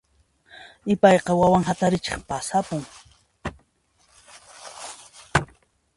[0.93, 2.83] Ipayqa wawan hatarichiq pasapun.